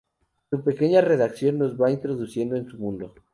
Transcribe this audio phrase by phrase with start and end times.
[0.49, 3.13] Su pequeña redacción nos va introduciendo en su mundo.